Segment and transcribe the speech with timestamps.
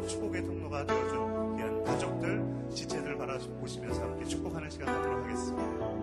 [0.00, 2.42] 또 축복의 통로가 되어준 귀한 가족들,
[2.74, 5.99] 지체들 바라보시면서 함께 축복하는 시간 갖도록 하겠습니다.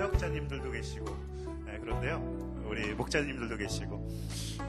[0.00, 1.04] 사역자님들도 계시고,
[1.66, 2.16] 네, 그런데요,
[2.64, 4.08] 우리 목자님들도 계시고,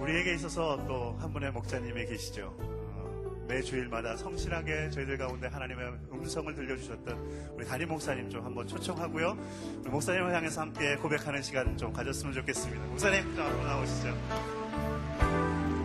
[0.02, 2.54] 우리에게 있어서 또 한 분의 목자님이 계시죠.
[2.60, 9.38] 어, 매 주일마다 성실하게 저희들 가운데 하나님의 음성을 들려주셨던 우리 담임 목사님 좀 한번 초청하고요.
[9.82, 12.84] 우리 목사님을 향해서 함께 고백하는 시간 좀 가졌으면 좋겠습니다.
[12.88, 14.18] 목사님 좀 앞으로 나오시죠.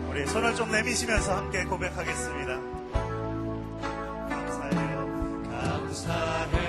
[0.09, 2.59] 우리 손을 좀 내미시면서 함께 고백하겠습니다.
[4.27, 5.43] 감사해요.
[5.49, 6.67] 감사해요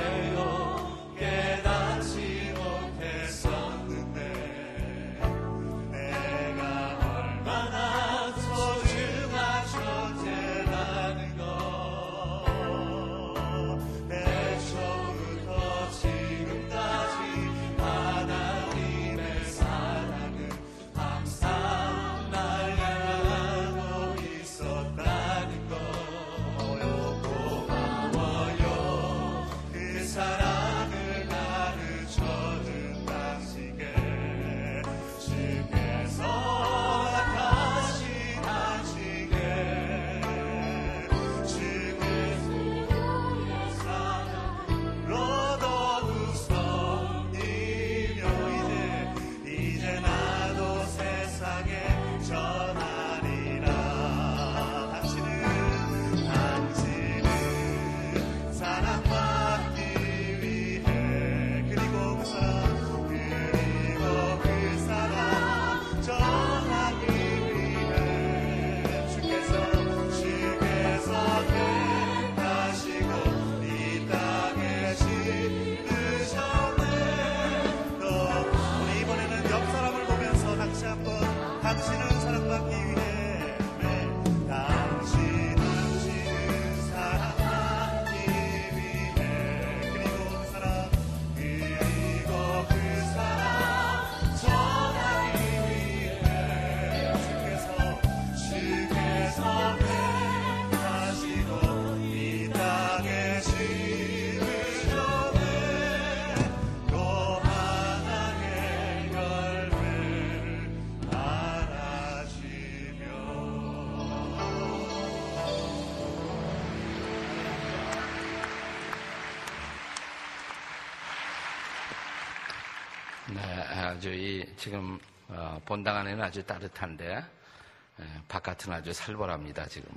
[124.14, 129.88] 이 지금 어, 본당 안에는 아주 따뜻한데 에, 바깥은 아주 살벌합니다 지금.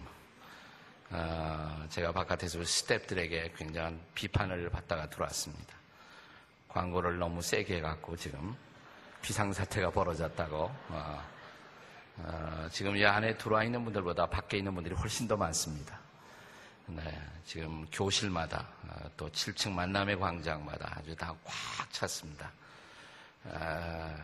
[1.10, 5.76] 어, 제가 바깥에서 스탭들에게 굉장한 비판을 받다가 들어왔습니다.
[6.70, 8.56] 광고를 너무 세게 해갖고 지금
[9.22, 10.72] 비상사태가 벌어졌다고.
[10.90, 11.24] 어,
[12.18, 16.00] 어, 지금 이 안에 들어와 있는 분들보다 밖에 있는 분들이 훨씬 더 많습니다.
[16.88, 22.52] 네, 지금 교실마다 어, 또 7층 만남의 광장마다 아주 다 꽉 찼습니다.
[23.46, 24.16] 아,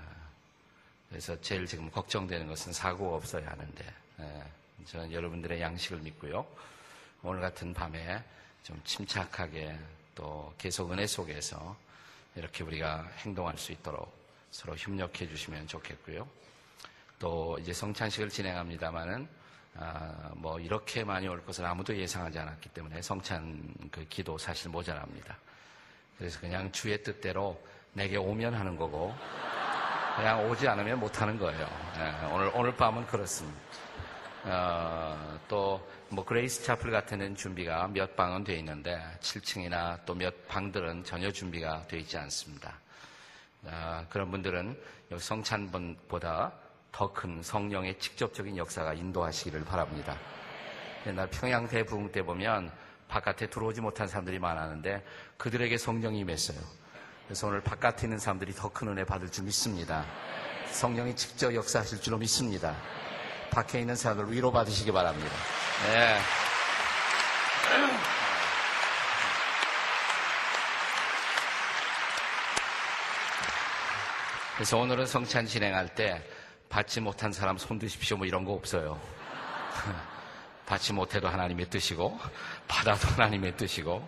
[1.10, 3.86] 그래서 제일 지금 걱정되는 것은 사고가 없어야 하는데
[4.20, 4.44] 에,
[4.86, 6.46] 저는 여러분들의 양식을 믿고요.
[7.24, 8.24] 오늘 같은 밤에
[8.64, 9.78] 좀 침착하게
[10.14, 11.76] 또 계속 은혜 속에서
[12.36, 14.16] 이렇게 우리가 행동할 수 있도록
[14.52, 16.28] 서로 협력해 주시면 좋겠고요.
[17.20, 19.28] 또 이제 성찬식을 진행합니다마는
[19.80, 25.38] 아, 뭐 이렇게 많이 올 것을 아무도 예상하지 않았기 때문에 성찬 그 기도 사실 모자랍니다.
[26.18, 27.62] 그래서 그냥 주의 뜻대로
[27.98, 29.12] 내게 오면 하는 거고
[30.16, 31.68] 그냥 오지 않으면 못 하는 거예요.
[31.98, 33.60] 예, 오늘 오늘 밤은 그렇습니다.
[34.44, 41.04] 어, 또 뭐 그레이스 채플 같은 준비가 몇 방은 돼 있는데 7층이나 또 몇 방들은
[41.06, 42.80] 전혀 준비가 돼 있지 않습니다.
[43.66, 44.80] 아, 그런 분들은
[45.12, 46.54] 여기 성찬보다
[46.92, 50.16] 더 큰 성령의 직접적인 역사가 인도하시기를 바랍니다.
[51.08, 52.72] 옛날 평양 대부흥 때 보면
[53.08, 55.04] 바깥에 들어오지 못한 사람들이 많았는데
[55.38, 56.60] 그들에게 성령이 임했어요.
[57.28, 60.06] 그래서 오늘 바깥에 있는 사람들이 더 큰 은혜 받을 줄 믿습니다.
[60.72, 62.76] 성령이 직접 역사하실 줄로 믿습니다.
[63.52, 65.36] 밖에 있는 사람들 위로 받으시기 바랍니다.
[65.88, 66.20] 네.
[74.56, 76.24] 그래서 오늘은 성찬 진행할 때
[76.70, 79.00] 받지 못한 사람 손 드십시오 뭐 이런 거 없어요.
[80.66, 82.20] 받지 못해도 하나님의 뜻이고
[82.68, 84.08] 받아도 하나님의 뜻이고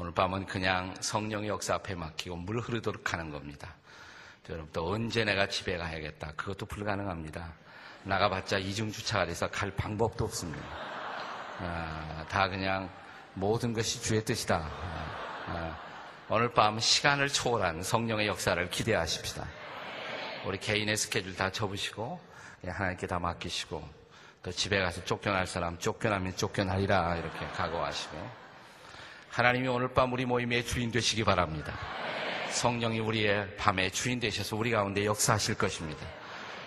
[0.00, 3.74] 오늘 밤은 그냥 성령의 역사 앞에 맡기고 물 흐르도록 하는 겁니다.
[4.48, 7.52] 여러분 또 언제 내가 집에 가야겠다 그것도 불가능합니다.
[8.04, 10.64] 나가봤자 이중 주차가 돼서 갈 방법도 없습니다.
[11.58, 12.88] 아, 다 그냥
[13.34, 14.70] 모든 것이 주의 뜻이다.
[14.70, 15.78] 아, 아,
[16.28, 19.44] 오늘 밤 시간을 초월한 성령의 역사를 기대하십시다.
[20.46, 22.20] 우리 개인의 스케줄 다 접으시고
[22.64, 23.82] 하나님께 다 맡기시고
[24.44, 28.47] 또 집에 가서 쫓겨날 사람 쫓겨나면 쫓겨나리라 이렇게 각오하시고
[29.30, 31.78] 하나님이 오늘 밤 우리 모임의 주인 되시기 바랍니다.
[32.50, 36.06] 성령이 우리의 밤에 주인 되셔서 우리 가운데 역사하실 것입니다.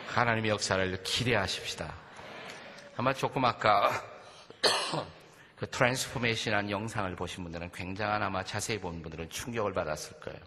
[0.08, 1.94] 하나님의 역사를 기대하십시다.
[2.98, 4.04] 아마 조금 아까
[5.58, 10.40] 그 transformation한 영상을 보신 분들은 굉장한 아마 자세히 본 분들은 충격을 받았을 거예요.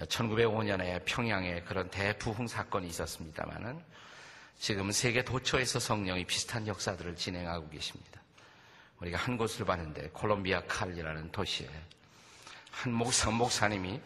[0.00, 3.82] 1905년에 평양에 그런 대부흥 사건이 있었습니다만은
[4.58, 8.21] 지금 세계 도처에서 성령이 비슷한 역사들을 진행하고 계십니다.
[9.02, 11.68] 우리가 한 곳을 봤는데 콜롬비아 칼리라는 도시에
[12.70, 14.00] 한 목사, 목사님이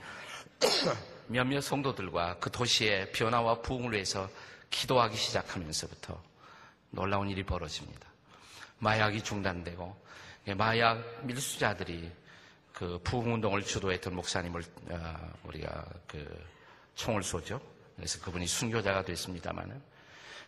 [1.28, 4.28] 몇몇 성도들과 그 도시의 변화와 부흥을 위해서
[4.70, 6.20] 기도하기 시작하면서부터
[6.90, 8.08] 놀라운 일이 벌어집니다.
[8.78, 10.04] 마약이 중단되고
[10.56, 12.10] 마약 밀수자들이
[12.72, 16.46] 그 부흥 운동을 주도했던 목사님을 어, 우리가 그
[16.94, 17.60] 총을 쏘죠.
[17.96, 19.81] 그래서 그분이 순교자가 됐습니다마는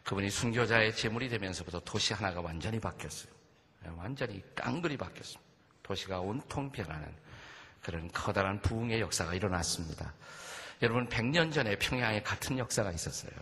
[0.04, 3.37] 그분이 순교자의 제물이 되면서부터 도시 하나가 완전히 바뀌었어요.
[3.96, 5.48] 완전히 깡그리 바뀌었습니다.
[5.82, 7.08] 도시가 온통 변하는
[7.82, 10.12] 그런 커다란 부흥의 역사가 일어났습니다.
[10.82, 13.32] 여러분 100년 전에 평양에 같은 역사가 있었어요.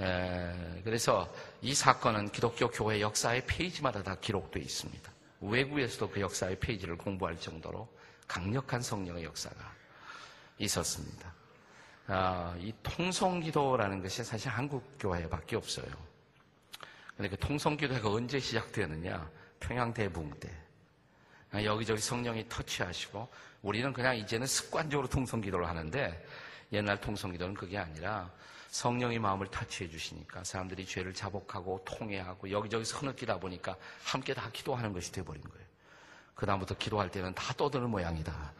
[0.00, 5.12] 에, 그래서 이 사건은 기독교 교회 역사의 페이지마다 다 기록되어 있습니다.
[5.40, 7.88] 외국에서도 그 역사의 페이지를 공부할 정도로
[8.26, 9.56] 강력한 성령의 역사가
[10.58, 11.32] 있었습니다.
[12.06, 16.07] 아, 이 통성기도라는 것이 사실 한국 교회밖에 없어요.
[17.18, 19.28] 근데 그 통성기도가 언제 시작되었느냐?
[19.58, 20.54] 평양 대붕 때.
[21.50, 23.28] 아, 여기저기 성령이 터치하시고
[23.62, 26.24] 우리는 그냥 이제는 습관적으로 통성기도를 하는데
[26.70, 28.30] 옛날 통성기도는 그게 아니라
[28.70, 35.10] 성령이 마음을 타치해 주시니까 사람들이 죄를 자복하고 통회하고 여기저기 서느끼다 보니까 함께 다 기도하는 것이
[35.10, 35.66] 돼버린 거예요.
[36.36, 38.52] 그 다음부터 기도할 때는 다 떠드는 모양이다.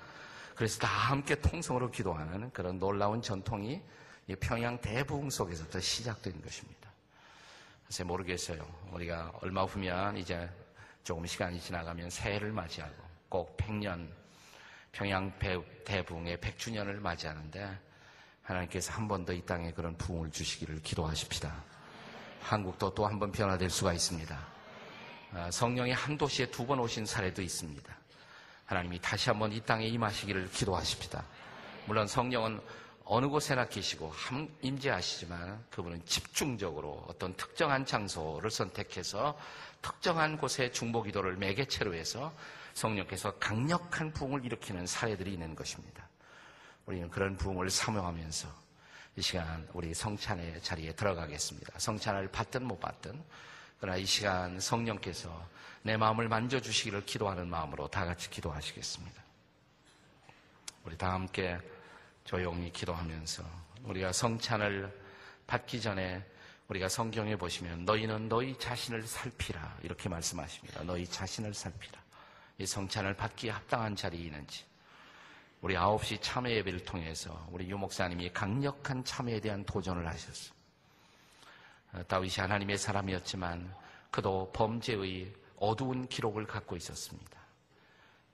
[0.57, 3.81] 그래서 다 함께 통성으로 기도하는 그런 놀라운 전통이
[4.41, 6.78] 평양 대부흥 속에서부터 시작된 것입니다.
[7.89, 8.59] 그래서 모르겠어요.
[8.93, 10.47] 우리가 얼마 후면 이제
[11.05, 12.95] 조금 시간이 지나가면 새해를 맞이하고
[13.31, 14.11] 꼭 100년
[14.93, 15.33] 평양
[15.87, 17.79] 대부흥의 100주년을 맞이하는데
[18.43, 21.65] 하나님께서 한 번 더 이 땅에 그런 부흥을 주시기를 기도하십시다.
[22.43, 24.39] 한국도 또 한 번 변화될 수가 있습니다.
[25.33, 27.97] 아, 성령이 한 도시에 두 번 오신 사례도 있습니다.
[28.67, 31.25] 하나님이 다시 한번 이 땅에 임하시기를 기도하십시다.
[31.87, 32.61] 물론 성령은
[33.11, 34.13] 어느 곳에나 계시고
[34.61, 39.39] 임재하시지만 그분은 집중적으로 어떤 특정한 장소를 선택해서
[39.81, 42.35] 특정한 곳에 중보 기도를 매개체로 해서
[42.75, 46.07] 성령께서 강력한 부흥을 일으키는 사례들이 있는 것입니다.
[46.85, 48.47] 우리는 그런 부흥을 사명하면서
[49.17, 51.79] 이 시간 우리 성찬의 자리에 들어가겠습니다.
[51.79, 53.25] 성찬을 받든 못 받든
[53.81, 55.49] 그러나 이 시간 성령께서
[55.81, 59.23] 내 마음을 만져주시기를 기도하는 마음으로 다 같이 기도하시겠습니다.
[60.85, 61.59] 우리 다 함께
[62.29, 63.43] 조용히 기도하면서
[63.85, 64.93] 우리가 성찬을
[65.47, 66.23] 받기 전에
[66.69, 70.83] 우리가 성경에 보시면 너희는 너희 자신을 살피라 이렇게 말씀하십니다.
[70.83, 71.99] 너희 자신을 살피라.
[72.59, 74.67] 이 성찬을 받기에 합당한 자리에 있는지
[75.63, 80.53] 우리 9시 참회 예배를 통해서 우리 유 목사님이 강력한 참회에 대한 도전을 하셨어요.
[81.95, 83.75] 어, 다윗이 하나님의 사람이었지만
[84.11, 87.39] 그도 범죄의 어두운 기록을 갖고 있었습니다.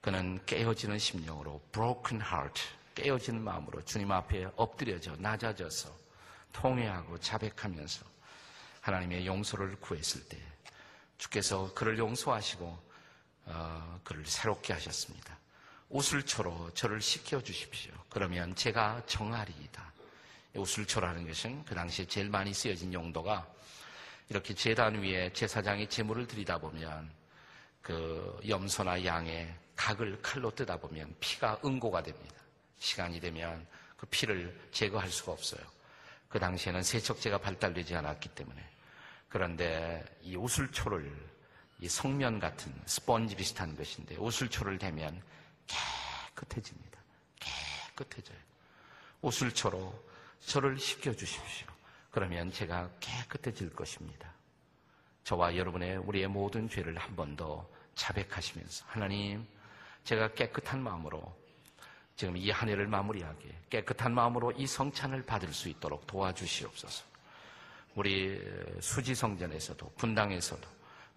[0.00, 2.60] 그는 깨어지는 심령으로 broken heart,
[2.94, 5.94] 깨어진 마음으로 주님 앞에 엎드려져 낮아져서
[6.52, 8.06] 통회하고 자백하면서
[8.80, 10.38] 하나님의 용서를 구했을 때
[11.18, 12.84] 주께서 그를 용서하시고
[13.46, 15.38] 어, 그를 새롭게 하셨습니다.
[15.88, 17.92] 우슬초로 저를 씻겨 주십시오.
[18.08, 19.92] 그러면 제가 정하리이다.
[20.54, 23.46] 우슬초라는 것은 그 당시에 제일 많이 쓰여진 용도가
[24.28, 27.10] 이렇게 재단 위에 제사장이 제물을 드리다 보면
[27.82, 32.43] 그 염소나 양의 각을 칼로 뜨다 보면 피가 응고가 됩니다.
[32.84, 35.62] 시간이 되면 그 피를 제거할 수가 없어요.
[36.28, 38.62] 그 당시에는 세척제가 발달되지 않았기 때문에.
[39.28, 41.10] 그런데 이 우슬초를
[41.80, 45.20] 이 성면 같은 스펀지 비슷한 것인데 우슬초를 대면
[45.66, 47.00] 깨끗해집니다.
[47.96, 48.38] 깨끗해져요.
[49.22, 50.04] 우슬초로
[50.40, 51.66] 저를 씻겨주십시오.
[52.10, 54.30] 그러면 제가 깨끗해질 것입니다.
[55.24, 59.46] 저와 여러분의 우리의 모든 죄를 한 번 더 자백하시면서 하나님
[60.04, 61.34] 제가 깨끗한 마음으로
[62.16, 67.04] 지금 이 한 해를 마무리하게 깨끗한 마음으로 이 성찬을 받을 수 있도록 도와주시옵소서.
[67.97, 68.40] 우리
[68.80, 70.68] 수지 성전에서도 분당에서도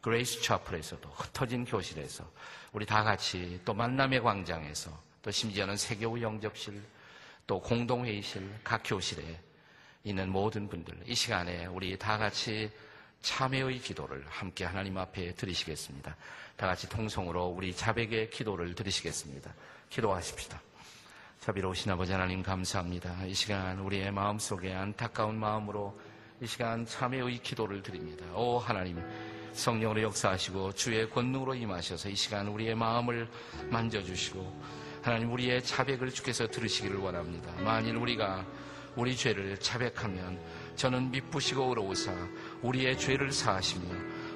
[0.01, 2.29] 그레이스 채플에서도 흩어진 교실에서
[2.71, 6.81] 우리 다 같이 또 만남의 광장에서 또 심지어는 새교우 영접실
[7.45, 9.39] 또 공동회의실 각 교실에
[10.03, 12.71] 있는 모든 분들 이 시간에 우리 다 같이
[13.21, 16.15] 참회의 기도를 함께 하나님 앞에 드리시겠습니다.
[16.55, 19.53] 다 같이 통성으로 우리 자백의 기도를 드리시겠습니다.
[19.89, 20.61] 기도하십시다.
[21.39, 23.25] 자비로우신 아버지 하나님 감사합니다.
[23.25, 25.97] 이 시간 우리의 마음속에 안타까운 마음으로
[26.41, 28.25] 이 시간 참회의 기도를 드립니다.
[28.35, 29.01] 오 하나님
[29.53, 33.29] 성령으로 역사하시고 주의 권능으로 임하셔서 이 시간 우리의 마음을
[33.69, 34.61] 만져주시고
[35.01, 37.53] 하나님 우리의 자백을 주께서 들으시기를 원합니다.
[37.61, 38.45] 만일 우리가
[38.95, 40.39] 우리 죄를 자백하면
[40.75, 42.11] 저는 미쁘시고 의로우사
[42.61, 43.85] 우리의 죄를 사하시며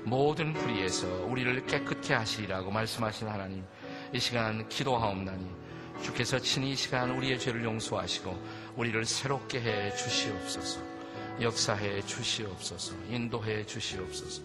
[0.04, 3.66] 모든 불의에서 우리를 깨끗게 하시리라고 말씀하신 하나님
[4.14, 5.61] 이 시간 기도하옵나니
[6.02, 10.82] 주께서 친히 이 시간 우리의 죄를 용서하시고 우리를 새롭게 해 주시옵소서
[11.40, 14.42] 역사해 주시옵소서 인도해 주시옵소서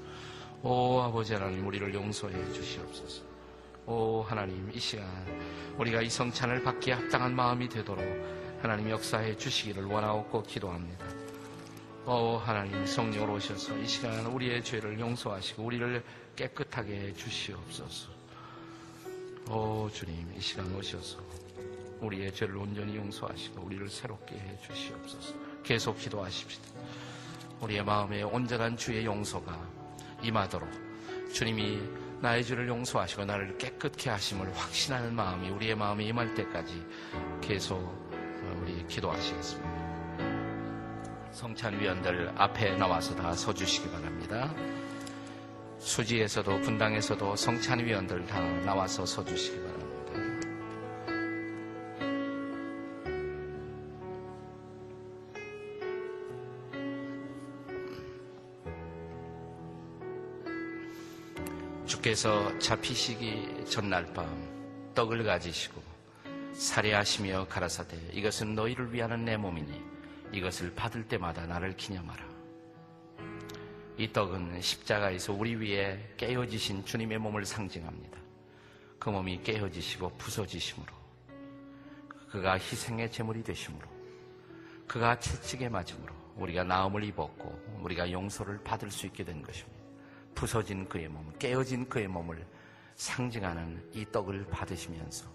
[0.63, 3.23] 오 아버지 하나님 우리를 용서해 주시옵소서
[3.87, 5.07] 오 하나님 이 시간
[5.79, 8.05] 우리가 이 성찬을 받기에 합당한 마음이 되도록
[8.61, 11.07] 하나님 역사해 주시기를 원하옵고 기도합니다.
[12.07, 16.03] 오 하나님 성령으로 오셔서 이 시간 우리의 죄를 용서하시고 우리를
[16.35, 18.11] 깨끗하게 해 주시옵소서.
[19.51, 21.19] 오 주님 이 시간 오셔서
[22.01, 25.35] 우리의 죄를 온전히 용서하시고 우리를 새롭게 해 주시옵소서.
[25.63, 26.69] 계속 기도하십시다.
[27.61, 29.59] 우리의 마음에 온전한 주의 용서가
[30.23, 30.69] 임하도록
[31.33, 31.81] 주님이
[32.21, 36.87] 나의 죄를 용서하시고 나를 깨끗게 하심을 확신하는 마음이 우리의 마음에 임할 때까지
[37.41, 38.07] 계속
[38.61, 39.87] 우리 기도하시겠습니다.
[41.33, 44.55] 성찬 위원들 앞에 나와서 다 서주시기 바랍니다.
[45.79, 49.76] 수지에서도 분당에서도 성찬 위원들 다 나와서 서주시기 바랍니다.
[62.07, 64.27] 주께서 잡히시기 전날 밤
[64.95, 65.83] 떡을 가지시고
[66.53, 69.83] 살해하시며 가라사대 이것은 너희를 위하는 내 몸이니
[70.31, 72.25] 이것을 받을 때마다 나를 기념하라.
[73.99, 78.19] 이 떡은 십자가에서 우리 위에 깨어지신 주님의 몸을 상징합니다.
[79.01, 80.93] 그 몸이 깨어지시고 부서지심으로
[82.31, 83.89] 그가 희생의 제물이 되심으로
[84.87, 89.76] 그가 채찍에 맞음으로 우리가 나음을 입었고 우리가 용서를 받을 수 있게 된 것입니다.
[90.37, 92.47] 부서진 그의 몸, 깨어진 그의 몸을
[92.95, 95.27] 상징하는 이 떡을 받으시면서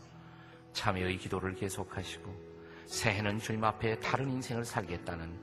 [0.71, 2.51] 참여의 기도를 계속하시고
[2.85, 5.37] 새해는 주님 앞에 다른 인생을 살겠다는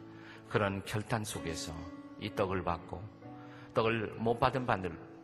[0.48, 1.74] 그런 결단 속에서
[2.20, 3.02] 이 떡을 받고
[3.74, 4.64] 떡을 못 받은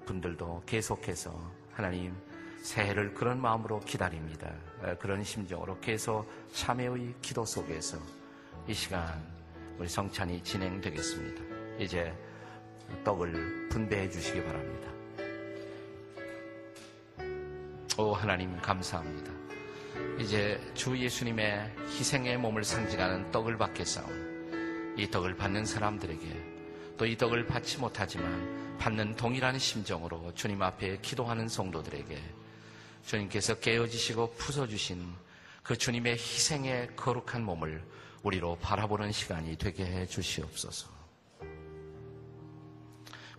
[0.05, 1.33] 분들도 계속해서
[1.73, 2.15] 하나님
[2.63, 4.53] 새해를 그런 마음으로 기다립니다.
[4.99, 7.99] 그런 심정으로 계속 참여의 기도 속에서
[8.67, 9.23] 이 시간
[9.79, 11.43] 우리 성찬이 진행되겠습니다.
[11.79, 12.13] 이제
[13.03, 14.91] 떡을 분배해 주시기 바랍니다.
[17.99, 19.33] 오 하나님 감사합니다.
[20.19, 26.55] 이제 주 예수님의 희생의 몸을 상징하는 떡을 받겠사온 이 떡을 받는 사람들에게
[26.97, 32.17] 또 이 떡을 받지 못하지만 받는 동일한 심정으로 주님 앞에 기도하는 성도들에게
[33.07, 35.05] 주님께서 깨어지시고 부서주신
[35.63, 37.83] 그 주님의 희생의 거룩한 몸을
[38.23, 40.94] 우리로 바라보는 시간이 되게 해 주시옵소서.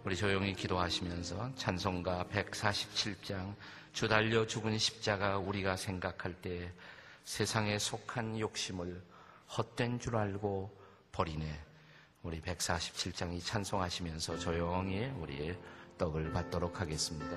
[0.05, 3.55] 우리 조용히 기도하시면서 찬송가 147장
[3.91, 6.71] 주 달려 죽은 십자가 우리가 생각할 때
[7.23, 9.01] 세상에 속한 욕심을
[9.57, 10.69] 헛된 줄 알고
[11.11, 11.59] 버리네.
[12.21, 15.57] 우리 147장이 찬송하시면서 조용히 우리의
[15.97, 17.35] 떡을 받도록 하겠습니다.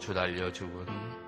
[0.00, 1.23] 주 달려 죽은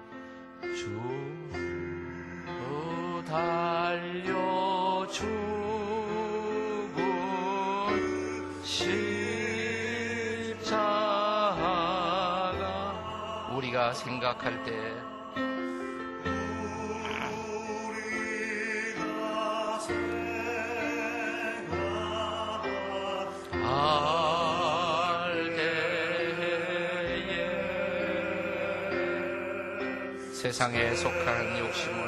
[5.16, 5.24] 죽은
[8.62, 10.68] 십자가
[13.56, 14.72] 우리가 생각할 때
[30.34, 32.05] 세상에 속한 욕심을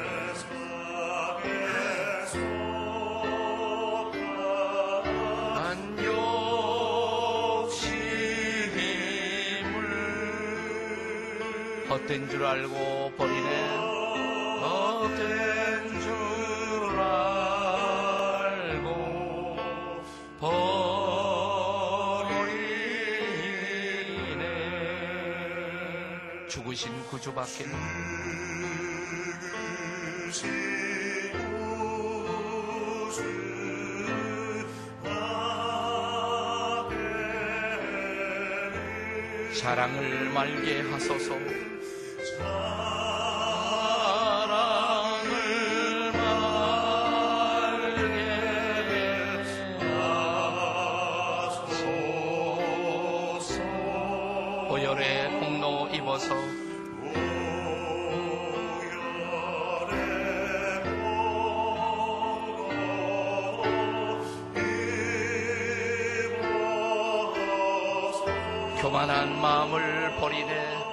[12.09, 13.67] 헛된 줄 알고 버리네
[14.63, 16.11] 헛된 줄
[16.99, 18.89] 알고
[20.39, 20.57] 버리네.
[26.47, 27.65] 죽으신 구주밖에
[39.53, 41.58] 사랑을 말게 하소서
[56.09, 56.33] 입어서
[68.81, 70.88] 교만한 마음을 버리네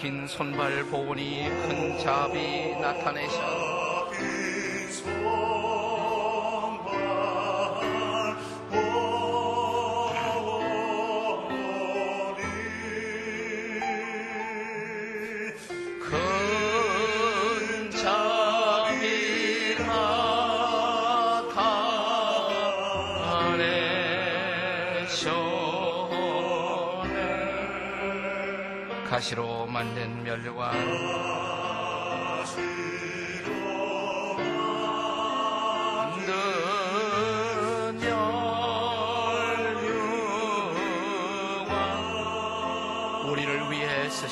[0.00, 4.10] 박힌 손발 보니 큰 자비 나타내셔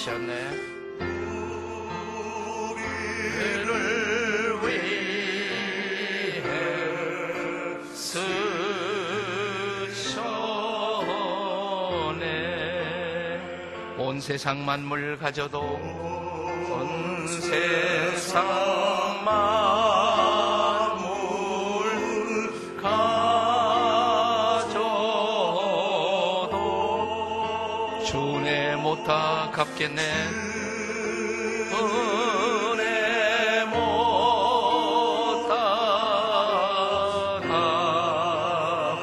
[0.08, 0.32] 위해 쓰셨네.
[2.70, 3.66] 우리를
[4.62, 4.78] 위해
[11.92, 12.26] 쓰셨네.
[13.98, 18.44] 온 세상 만물 가져도 온 세상
[19.24, 19.77] 만
[33.66, 35.54] 못다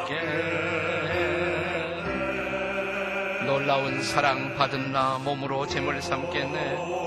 [0.03, 0.19] 갚게
[3.45, 7.04] 놀라운 사랑 받은 나 몸으로 재물 삼겠네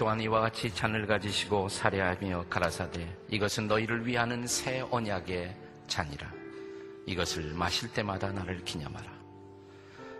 [0.00, 5.54] 또한 이와 같이 잔을 가지시고 사례하며 가라사대 이것은 너희를 위하는 새 언약의
[5.88, 6.32] 잔이라
[7.04, 9.12] 이것을 마실 때마다 나를 기념하라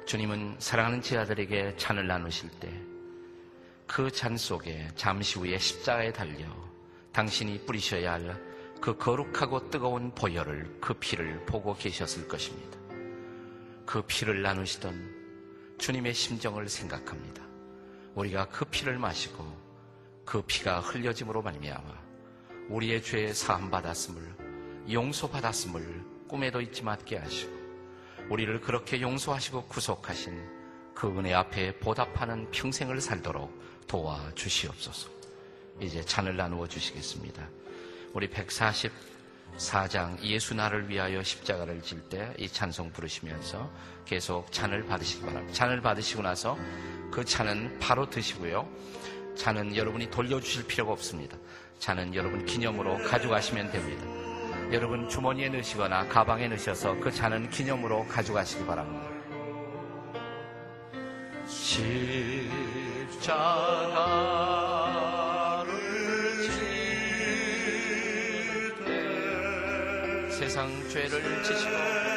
[0.05, 2.71] 주님은 사랑하는 제 아들에게 잔을 나누실 때
[3.87, 6.45] 그 잔 속에 잠시 후에 십자가에 달려
[7.13, 8.39] 당신이 뿌리셔야 할
[8.83, 12.79] 그 거룩하고 뜨거운 보혈을 그 피를 보고 계셨을 것입니다.
[13.87, 17.43] 그 피를 나누시던 주님의 심정을 생각합니다.
[18.15, 19.70] 우리가 그 피를 마시고
[20.31, 21.93] 그 피가 흘려짐으로 말미암아
[22.69, 24.23] 우리의 죄 사함 받았음을
[24.93, 27.53] 용서 받았음을 꿈에도 잊지 않게 하시고
[28.29, 33.53] 우리를 그렇게 용서하시고 구속하신 그 은혜 앞에 보답하는 평생을 살도록
[33.89, 35.11] 도와 주시옵소서.
[35.81, 37.49] 이제 찬을 나누어 주시겠습니다.
[38.13, 43.69] 우리 144장 예수 나를 위하여 십자가를 질 때 이 찬송 부르시면서
[44.05, 45.53] 계속 찬을 받으시기 바랍니다.
[45.53, 46.57] 찬을 받으시고 나서
[47.11, 48.69] 그 찬은 바로 드시고요.
[49.41, 51.35] 찬은 여러분이 돌려주실 필요가 없습니다.
[51.79, 54.05] 잔은 여러분 기념으로 가져가시면 됩니다.
[54.71, 59.09] 여러분 주머니에 넣으시거나 가방에 넣으셔서 그 잔은 기념으로 가져가시기 바랍니다.
[61.47, 62.11] 십자가를
[68.77, 72.10] 지때 세상 죄를 지시고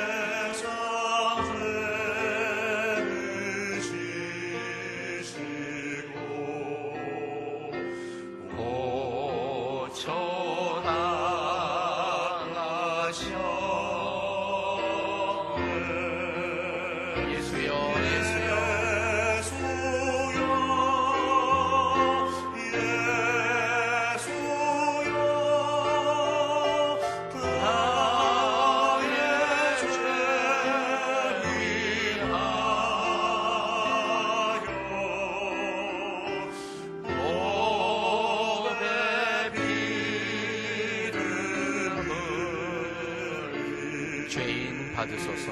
[45.04, 45.52] 받으소서.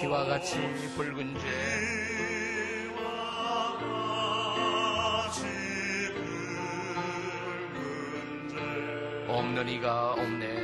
[0.00, 0.58] 피와 같이
[0.96, 1.46] 붉은 죄.
[9.28, 10.57] 없는 이가 없네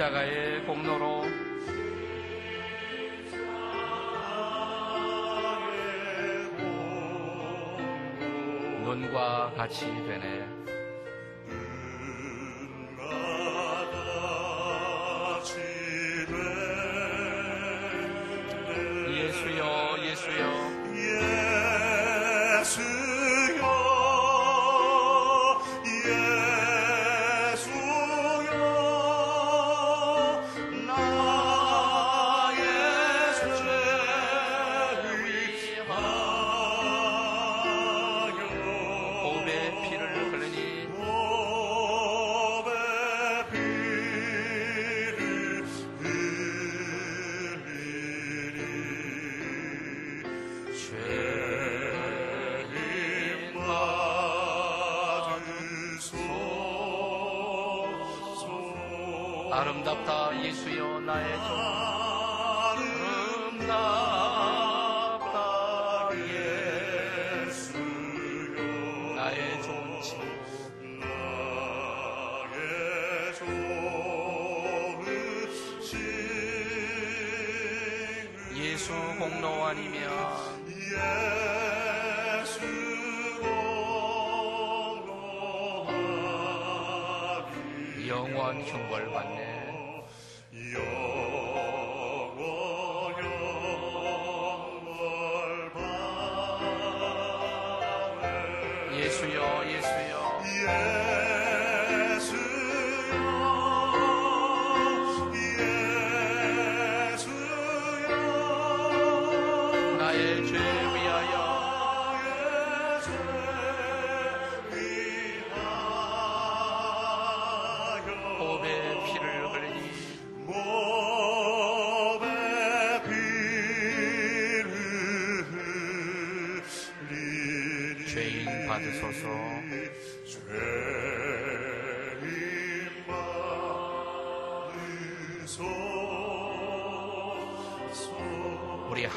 [0.00, 1.09] 십자가의 공로로
[59.52, 61.99] 아름답다 예수여 나의 종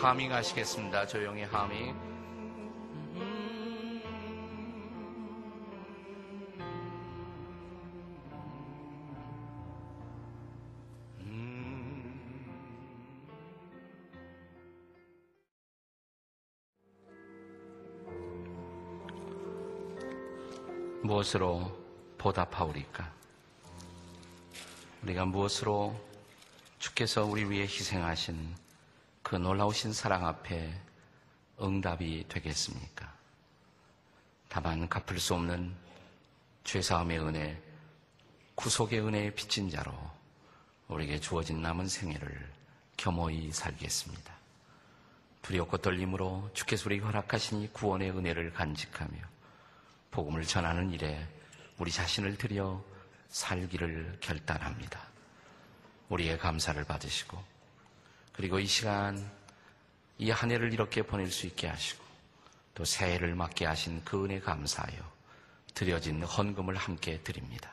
[0.04, 1.08] 하밍 하시겠습니다.
[1.08, 1.96] 조용히 하밍
[21.02, 21.72] 무엇으로
[22.18, 23.10] 보답하오리까?
[25.04, 25.96] 우리가 무엇으로
[26.78, 28.63] 주께서 우리 위해 희생하신
[29.34, 30.72] 그 놀라우신 사랑 앞에
[31.60, 33.12] 응답이 되겠습니까?
[34.48, 35.74] 다만 갚을 수 없는
[36.64, 37.60] 죄사함의 은혜,
[38.54, 39.92] 구속의 은혜에 빚진 자로
[40.88, 42.48] 우리에게 주어진 남은 생애를
[42.96, 44.36] 겸허히 살겠습니다.
[45.42, 49.18] 두렵고 떨림으로 주께서 우리에게 허락하신 이 구원의 은혜를 간직하며
[50.12, 51.28] 복음을 전하는 일에
[51.80, 52.86] 우리 자신을 들여
[53.30, 55.02] 살기를 결단합니다.
[56.10, 57.53] 우리의 감사를 받으시고
[58.34, 59.32] 그리고 이 시간
[60.18, 62.04] 이 한 해를 이렇게 보낼 수 있게 하시고
[62.76, 65.12] 또 새해를 맞게 하신 그 은혜 감사하여
[65.74, 67.72] 드려진 헌금을 함께 드립니다.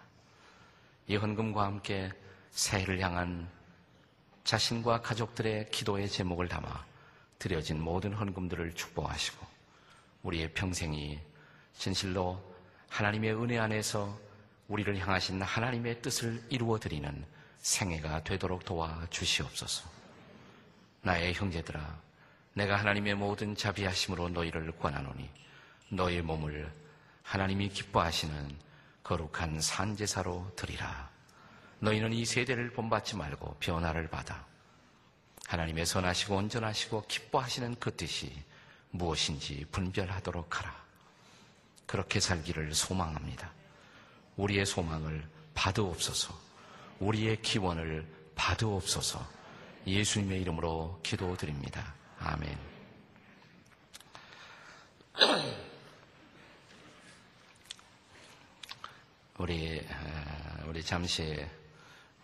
[1.06, 2.10] 이 헌금과 함께
[2.50, 3.48] 새해를 향한
[4.44, 6.84] 자신과 가족들의 기도의 제목을 담아
[7.38, 9.46] 드려진 모든 헌금들을 축복하시고
[10.22, 11.20] 우리의 평생이
[11.74, 12.42] 진실로
[12.88, 14.18] 하나님의 은혜 안에서
[14.68, 17.24] 우리를 향하신 하나님의 뜻을 이루어 드리는
[17.58, 19.99] 생애가 되도록 도와 주시옵소서.
[21.02, 22.00] 나의 형제들아,
[22.54, 25.28] 내가 하나님의 모든 자비하심으로 너희를 권하노니
[25.90, 26.72] 너희 몸을
[27.22, 28.56] 하나님이 기뻐하시는
[29.02, 31.10] 거룩한 산제사로 드리라.
[31.78, 34.44] 너희는 이 세대를 본받지 말고 변화를 받아
[35.46, 38.32] 하나님의 선하시고 온전하시고 기뻐하시는 그 뜻이
[38.90, 40.84] 무엇인지 분별하도록 하라.
[41.86, 43.50] 그렇게 살기를 소망합니다.
[44.36, 46.38] 우리의 소망을 받으옵소서.
[47.00, 49.39] 우리의 기원을 받으옵소서.
[49.86, 51.94] 예수님의 이름으로 기도드립니다.
[52.18, 52.58] 아멘.
[59.38, 59.80] 우리
[60.66, 61.42] 우리 잠시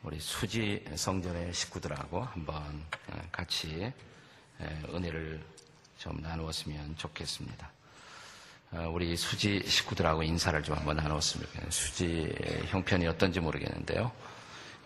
[0.03, 2.85] 우리 수지 성전의 식구들하고 한번
[3.33, 3.90] 같이
[4.61, 5.42] 은혜를
[5.99, 7.71] 좀 나누었으면 좋겠습니다.
[8.92, 11.71] 우리 수지 식구들하고 인사를 좀 한번 나누었으면 좋겠네요.
[11.71, 12.35] 수지
[12.69, 14.12] 형편이 어떤지 모르겠는데요.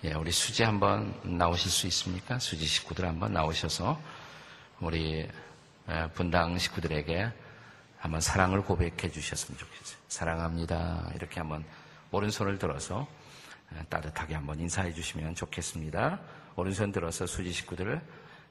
[0.03, 2.39] 예, 우리 수지 한번 나오실 수 있습니까?
[2.39, 4.01] 수지 식구들 한번 나오셔서
[4.81, 5.29] 우리
[6.15, 7.31] 분당 식구들에게
[7.99, 9.99] 한번 사랑을 고백해 주셨으면 좋겠어요.
[10.09, 11.11] 사랑합니다.
[11.17, 11.67] 이렇게 한번
[12.13, 13.07] 오른손을 들어서
[13.91, 16.19] 따뜻하게 한번 인사해 주시면 좋겠습니다.
[16.57, 18.01] 오른손 들어서 수지 식구들을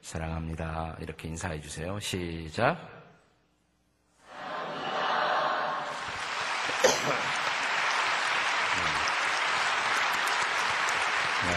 [0.04, 0.98] 사랑합니다.
[1.00, 2.00] 이렇게 인사해 주세요.
[2.00, 2.78] 시작.
[11.48, 11.54] 네.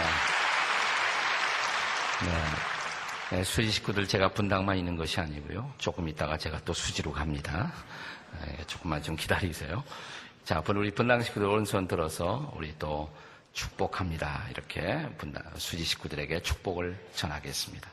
[2.26, 3.36] 네.
[3.36, 3.44] 네.
[3.44, 5.72] 수지 식구들 제가 분당만 있는 것이 아니고요.
[5.78, 7.72] 조금 있다가 제가 또 수지로 갑니다.
[8.44, 9.82] 네, 조금만 좀 기다리세요.
[10.44, 13.10] 자, 우리 분당 식구들 오른손 들어서 우리 또
[13.52, 14.46] 축복합니다.
[14.50, 17.90] 이렇게 분당, 수지 식구들에게 축복을 전하겠습니다.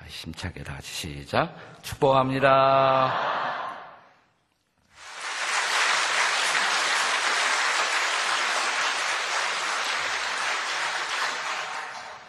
[0.00, 1.56] 아, 힘차게 다 같이 시작.
[1.82, 3.53] 축복합니다.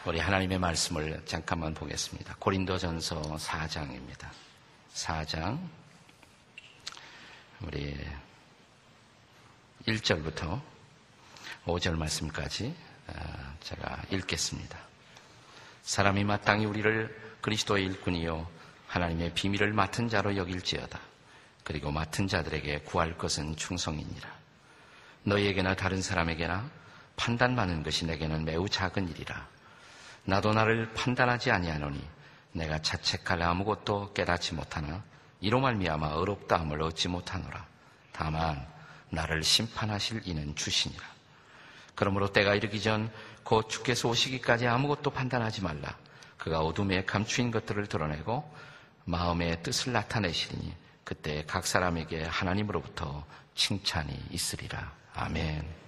[0.08, 2.36] 우리 하나님의 말씀을 잠깐만 보겠습니다.
[2.38, 4.30] 고린도전서 4장입니다.
[4.94, 5.58] 4장
[7.64, 7.98] 우리
[9.88, 10.62] 1절부터
[11.66, 12.76] 5절 말씀까지
[13.08, 13.14] 어,
[13.62, 14.78] 제가 읽겠습니다.
[15.82, 18.48] 사람이 마땅히 우리를 그리스도의 일꾼이요
[18.86, 21.00] 하나님의 비밀을 맡은 자로 여길지어다.
[21.64, 24.30] 그리고 맡은 자들에게 구할 것은 충성이니라.
[25.24, 26.70] 너희에게나 다른 사람에게나
[27.16, 29.55] 판단 많은 것이 내게는 매우 작은 일이라.
[30.26, 32.04] 나도 나를 판단하지 아니하노니
[32.54, 35.04] 내가 자책할 아무것도 깨닫지 못하나
[35.42, 37.66] 이로 말미암아 어렵다함을 얻지 못하노라.
[38.12, 38.66] 다만
[39.10, 41.04] 나를 심판하실 이는 주시니라.
[41.96, 43.10] 그러므로 때가 이르기 전
[43.46, 45.96] 곧 주께서 오시기까지 아무것도 판단하지 말라.
[46.38, 48.44] 그가 어둠에 감추인 것들을 드러내고
[49.06, 54.92] 마음의 뜻을 나타내시리니 그때 각 사람에게 하나님으로부터 칭찬이 있으리라.
[55.14, 55.85] 아멘.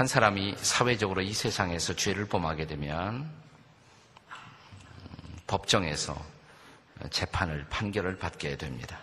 [0.00, 3.30] 한 사람이 사회적으로 이 세상에서 죄를 범하게 되면
[5.46, 6.16] 법정에서
[7.10, 9.00] 재판을 판결을 받게 됩니다.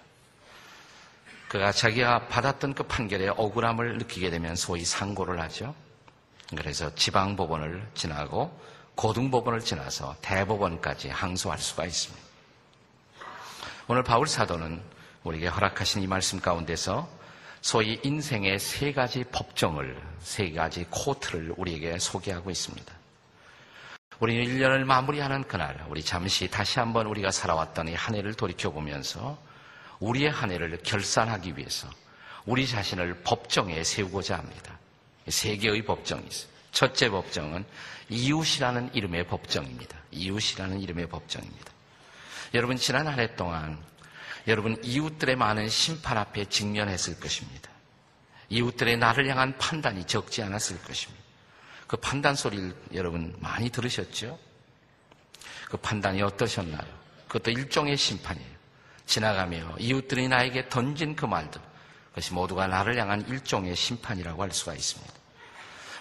[1.50, 5.76] 그가 자기가 받았던 그 판결에 억울함을 느끼게 되면 소위 상고를 하죠.
[6.50, 8.60] 그래서 지방법원을 지나고
[8.96, 12.26] 고등법원을 지나서 대법원까지 항소할 수가 있습니다.
[13.88, 14.82] 오늘 바울 사도는
[15.24, 17.08] 우리에게 허락하신 이 말씀 가운데서
[17.68, 22.94] 소위 인생의 세 가지 법정을, 세 가지 코트를 우리에게 소개하고 있습니다.
[24.22, 29.38] 우리는 1년을 마무리하는 그날, 우리 잠시 다시 한번 우리가 살아왔던 이 한 해를 돌이켜보면서
[30.00, 31.90] 우리의 한 해를 결산하기 위해서
[32.46, 34.80] 우리 자신을 법정에 세우고자 합니다.
[35.28, 36.50] 세 개의 법정이 있어요.
[36.72, 37.66] 첫째 법정은
[38.08, 39.98] 이웃이라는 이름의 법정입니다.
[40.12, 41.74] 이웃이라는 이름의 법정입니다.
[42.54, 43.78] 여러분, 지난 한 해 동안
[44.48, 47.70] 여러분 이웃들의 많은 심판 앞에 직면했을 것입니다.
[48.50, 51.24] 이웃들의 나를 향한 판단이 적지 않았을 것입니다.
[51.86, 54.40] 그 판단 소리를 여러분 많이 들으셨죠?
[55.70, 56.98] 그 판단이 어떠셨나요?
[57.28, 58.58] 그것도 일종의 심판이에요.
[59.06, 61.62] 지나가며 이웃들이 나에게 던진 그 말들,
[62.10, 65.14] 그것이 모두가 나를 향한 일종의 심판이라고 할 수가 있습니다.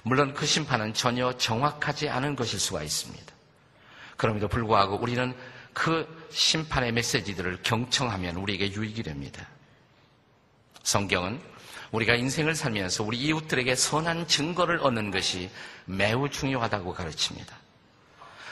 [0.03, 3.35] 물론 그 심판은 전혀 정확하지 않은 것일 수가 있습니다.
[4.17, 5.37] 그럼에도 불구하고 우리는
[5.73, 9.47] 그 심판의 메시지들을 경청하면 우리에게 유익이 됩니다.
[10.83, 11.41] 성경은
[11.93, 15.51] 우리가 인생을 살면서 우리 이웃들에게 선한 증거를 얻는 것이
[15.85, 17.57] 매우 중요하다고 가르칩니다.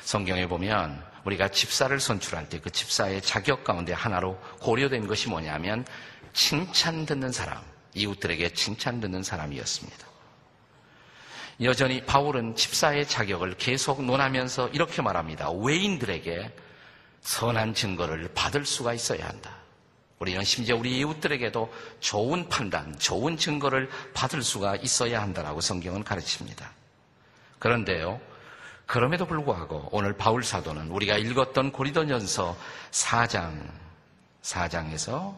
[0.02, 5.84] 성경에 보면 우리가 집사를 선출할 때 그 집사의 자격 가운데 하나로 고려된 것이 뭐냐면
[6.32, 7.62] 칭찬 듣는 사람,
[7.94, 10.06] 이웃들에게 칭찬 듣는 사람이었습니다.
[11.62, 15.50] 여전히 바울은 집사의 자격을 계속 논하면서 이렇게 말합니다.
[15.52, 16.52] 외인들에게
[17.24, 19.50] 선한 증거를 받을 수가 있어야 한다.
[20.18, 26.70] 우리는 심지어 우리 이웃들에게도 좋은 판단, 좋은 증거를 받을 수가 있어야 한다라고 성경은 가르칩니다.
[27.58, 28.20] 그런데요,
[28.87, 32.56] 그럼에도 불구하고 오늘 바울 사도는 우리가 읽었던 고리도전서
[32.90, 33.68] 4장,
[34.42, 35.34] 4장에서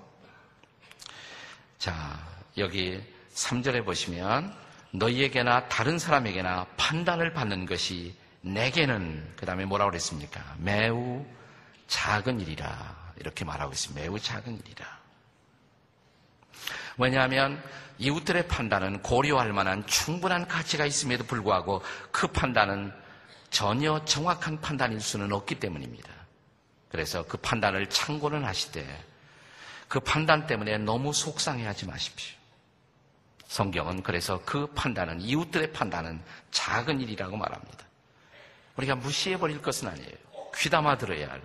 [1.78, 2.20] 자,
[2.58, 3.00] 여기
[3.32, 4.52] 3절에 보시면
[4.90, 10.42] 너희에게나 다른 사람에게나 판단을 받는 것이 내게는 그 다음에 뭐라고 그랬습니까?
[10.58, 11.24] 매우
[11.86, 14.00] 작은 일이라 이렇게 말하고 있습니다.
[14.00, 14.98] 매우 작은 일이라.
[16.98, 17.62] 왜냐하면
[17.98, 22.92] 이웃들의 판단은 고려할 만한 충분한 가치가 있음에도 불구하고 그 판단은
[23.50, 26.10] 전혀 정확한 판단일 수는 없기 때문입니다.
[26.90, 29.04] 그래서 그 판단을 참고는 하시되
[29.88, 32.36] 그 판단 때문에 너무 속상해하지 마십시오.
[33.46, 36.20] 성경은 그래서 그 판단은 이웃들의 판단은
[36.50, 37.86] 작은 일이라고 말합니다.
[38.76, 40.10] 우리가 무시해버릴 것은 아니에요.
[40.56, 41.42] 귀담아 들어야 할.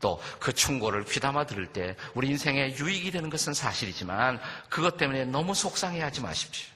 [0.00, 5.54] 또 그 충고를 귀담아 들을 때 우리 인생에 유익이 되는 것은 사실이지만 그것 때문에 너무
[5.54, 6.68] 속상해하지 마십시오.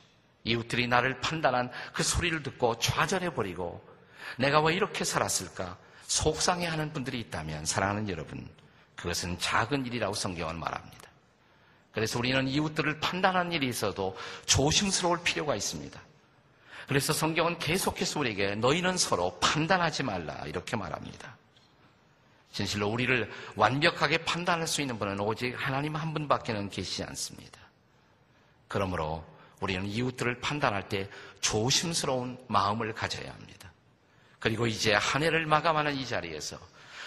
[0.44, 3.82] 이웃들이 나를 판단한 그 소리를 듣고 좌절해버리고
[4.36, 5.76] 내가 왜 이렇게 살았을까?
[6.06, 8.46] 속상해하는 분들이 있다면 사랑하는 여러분
[8.94, 11.04] 그것은 작은 일이라고 성경은 말합니다.
[11.92, 15.98] 그래서 우리는 이웃들을 판단하는 일이 있어도 조심스러울 필요가 있습니다.
[16.88, 21.36] 그래서 성경은 계속해서 우리에게 너희는 서로 판단하지 말라 이렇게 말합니다.
[22.54, 27.58] 진실로 우리를 완벽하게 판단할 수 있는 분은 오직 하나님 한 분밖에는 계시지 않습니다.
[28.68, 29.24] 그러므로
[29.60, 33.72] 우리는 이웃들을 판단할 때 조심스러운 마음을 가져야 합니다.
[34.38, 36.56] 그리고 이제 한 해를 마감하는 이 자리에서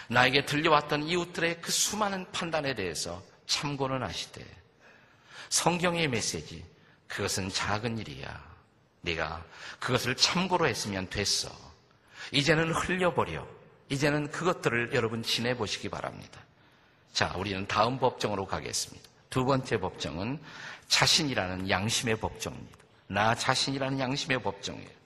[0.09, 4.45] 나에게 들려왔던 이웃들의 그 수많은 판단에 대해서 참고는 하시되
[5.47, 6.65] 성경의 메시지
[7.07, 8.57] 그것은 작은 일이야.
[8.99, 9.45] 네가
[9.79, 11.49] 그것을 참고로 했으면 됐어.
[12.33, 13.56] 이제는 흘려버려.
[13.89, 16.41] 이제는 그것들을 여러분 지내 보시기 바랍니다.
[17.13, 19.07] 자, 우리는 다음 법정으로 가겠습니다.
[19.29, 20.39] 두 번째 법정은
[20.87, 22.77] 자신이라는 양심의 법정입니다.
[23.07, 24.97] 나 자신이라는 양심의 법정이에요.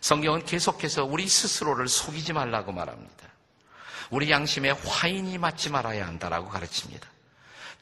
[0.00, 3.28] 성경은 계속해서 우리 스스로를 속이지 말라고 말합니다.
[4.10, 7.08] 우리 양심에 화인이 맞지 말아야 한다라고 가르칩니다.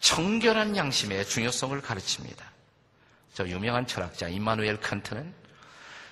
[0.01, 2.45] 정결한 양심의 중요성을 가르칩니다.
[3.35, 5.33] 저 유명한 철학자 임마누엘 칸트는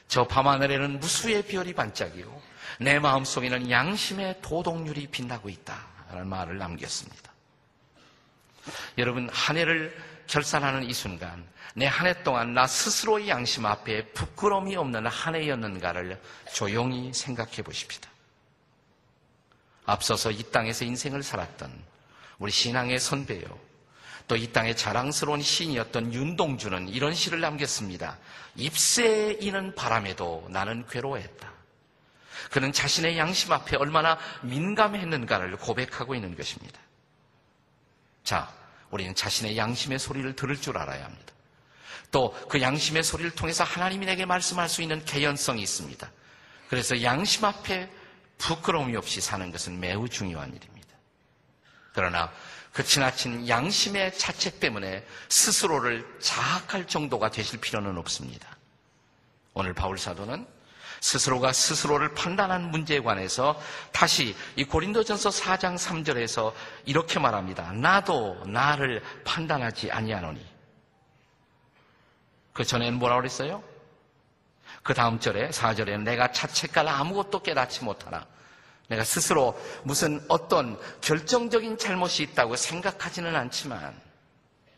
[0.08, 2.40] 저 밤하늘에는 무수의 별이 반짝이고
[2.80, 7.32] 내 마음속에는 양심의 도덕률이 빛나고 있다라는 말을 남겼습니다.
[8.98, 14.76] 여러분 한 해를 결산하는 이 순간 내 한 해 동안 나 스스로의 양심 앞에 부끄러움이
[14.76, 16.20] 없는 한 해였는가를
[16.54, 18.08] 조용히 생각해 보십시다.
[19.84, 21.70] 앞서서 이 땅에서 인생을 살았던
[22.38, 23.66] 우리 신앙의 선배요.
[24.26, 28.18] 또 이 땅의 자랑스러운 시인이었던 윤동주는 이런 시를 남겼습니다.
[28.56, 31.52] 잎새에 이는 바람에도 나는 괴로워했다.
[32.50, 36.80] 그는 자신의 양심 앞에 얼마나 민감했는가를 고백하고 있는 것입니다.
[38.24, 38.52] 자,
[38.90, 41.32] 우리는 자신의 양심의 소리를 들을 줄 알아야 합니다.
[42.10, 46.10] 또 그 양심의 소리를 통해서 하나님이 내게 말씀할 수 있는 개연성이 있습니다.
[46.68, 47.90] 그래서 양심 앞에
[48.38, 50.88] 부끄러움이 없이 사는 것은 매우 중요한 일입니다.
[51.92, 52.32] 그러나
[52.72, 58.56] 그 지나친 양심의 자책 때문에 스스로를 자학할 정도가 되실 필요는 없습니다.
[59.54, 60.46] 오늘 바울 사도는
[61.00, 63.60] 스스로가 스스로를 판단한 문제에 관해서
[63.92, 66.52] 다시 이 고린도전서 4장 3절에서
[66.84, 67.72] 이렇게 말합니다.
[67.72, 70.44] 나도 나를 판단하지 아니하노니.
[72.52, 73.62] 그 전에는 뭐라고 그랬어요?
[74.82, 78.26] 그 다음 절에 4절에 내가 자책할 아무것도 깨닫지 못하나
[78.88, 84.00] 내가 스스로 무슨 어떤 결정적인 잘못이 있다고 생각하지는 않지만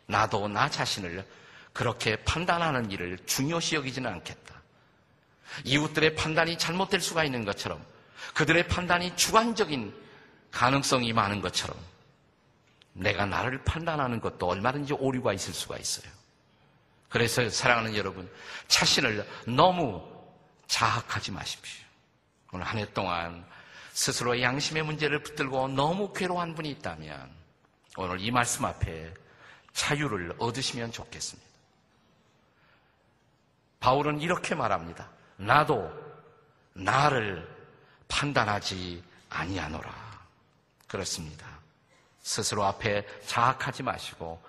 [0.07, 1.27] 나도 나 자신을
[1.73, 4.58] 그렇게 판단하는 일을 중요시 여기지는 않겠다.
[5.65, 7.85] 이웃들의 판단이 잘못될 수가 있는 것처럼
[8.35, 9.95] 그들의 판단이 주관적인
[10.51, 11.77] 가능성이 많은 것처럼
[12.93, 16.11] 내가 나를 판단하는 것도 얼마든지 오류가 있을 수가 있어요.
[17.09, 18.31] 그래서 사랑하는 여러분,
[18.67, 20.07] 자신을 너무
[20.67, 21.87] 자학하지 마십시오.
[22.53, 23.47] 오늘 한 해 동안
[23.93, 27.31] 스스로의 양심의 문제를 붙들고 너무 괴로워한 분이 있다면
[27.97, 29.13] 오늘 이 말씀 앞에
[29.73, 31.49] 자유를 얻으시면 좋겠습니다.
[33.81, 35.11] 바울은 이렇게 말합니다.
[35.39, 35.91] 나도
[36.75, 37.49] 나를
[38.09, 39.91] 판단하지 아니하노라.
[40.87, 41.47] 그렇습니다.
[42.21, 44.43] 스스로 앞에 자학하지 마시고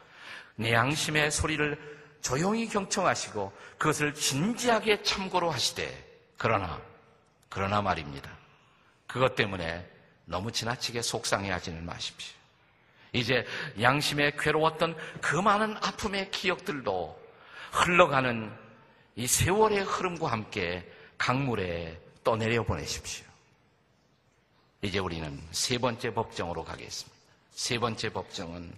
[0.55, 6.05] 내 양심의 소리를 조용히 경청하시고 그것을 진지하게 참고로 하시되
[6.37, 6.81] 그러나
[7.47, 8.29] 그러나 말입니다.
[9.07, 9.89] 그것 때문에
[10.25, 12.37] 너무 지나치게 속상해 하지는 마십시오.
[13.13, 13.45] 이제
[13.81, 17.19] 양심에 괴로웠던 그 많은 아픔의 기억들도
[17.71, 18.51] 흘러가는
[19.19, 23.25] 이 세월의 흐름과 함께 강물에 떠내려 보내십시오.
[24.81, 27.17] 이제 우리는 세 번째 법정으로 가겠습니다.
[27.51, 28.73] 세 번째 법정은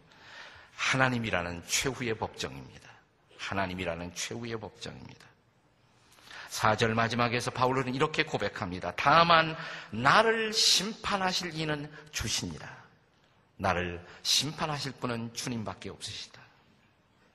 [0.76, 2.90] 하나님이라는 최후의 법정입니다.
[3.38, 5.28] 하나님이라는 최후의 법정입니다.
[6.50, 8.94] 4절 마지막에서 바울은 이렇게 고백합니다.
[8.96, 9.56] 다만
[9.92, 12.68] 나를 심판하실 이는 주시니라.
[13.58, 16.42] 나를 심판하실 분은 주님밖에 없으시다.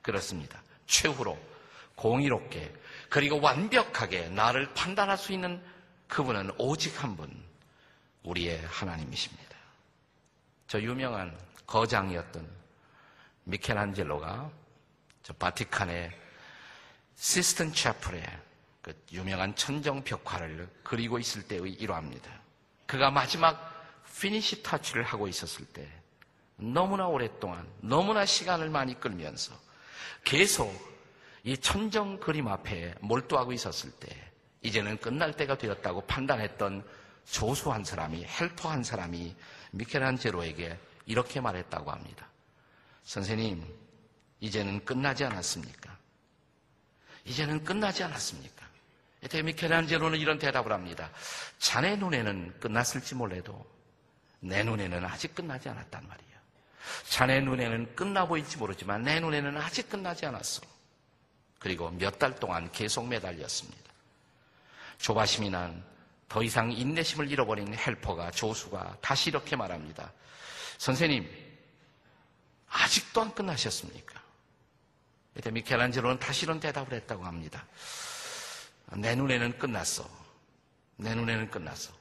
[0.01, 0.61] 그렇습니다.
[0.87, 1.39] 최후로
[1.95, 2.73] 공의롭게
[3.17, 5.59] 그리고 완벽하게 나를 판단할 수 있는
[6.07, 7.27] 그분은 오직 한 분,
[8.21, 9.57] 우리의 하나님이십니다.
[10.67, 12.47] 저 유명한 거장이었던
[13.45, 14.51] 미켈안젤로가
[15.23, 16.11] 저 바티칸의
[17.15, 18.23] 시스턴 채플에
[18.83, 22.29] 그 유명한 천정 벽화를 그리고 있을 때의 일화입니다.
[22.85, 25.89] 그가 마지막 finish touch를 하고 있었을 때
[26.57, 29.59] 너무나 오랫동안 너무나 시간을 많이 끌면서
[30.23, 30.96] 계속
[31.47, 34.09] 이 천정 그림 앞에 몰두하고 있었을 때
[34.63, 36.85] 이제는 끝날 때가 되었다고 판단했던
[37.23, 39.33] 조수 한 사람이 helper 한 사람이
[39.71, 42.27] 미켈란젤로에게 이렇게 말했다고 합니다.
[43.05, 43.63] 선생님,
[44.41, 45.97] 이제는 끝나지 않았습니까?
[47.23, 48.67] 이제는 끝나지 않았습니까?
[49.23, 51.09] 이때 미켈란제로는 이런 대답을 합니다.
[51.59, 53.65] 자네 눈에는 끝났을지 몰라도
[54.41, 56.27] 내 눈에는 아직 끝나지 않았단 말이야.
[57.07, 60.75] 자네 눈에는 끝나 보일지 모르지만 내 눈에는 아직 끝나지 않았어.
[61.59, 63.91] 그리고 몇 달 동안 계속 매달렸습니다.
[64.99, 65.97] 조바심이 난
[66.29, 70.11] 더 이상 인내심을 잃어버린 헬퍼가 조수가 다시 이렇게 말합니다.
[70.77, 71.27] 선생님,
[72.69, 74.21] 아직도 안 끝나셨습니까?
[75.37, 77.65] 이때 미켈란젤로는 다시 이런 대답을 했다고 합니다.
[78.93, 80.09] 내 눈에는 끝났어.
[80.97, 81.93] 내 눈에는 끝났어.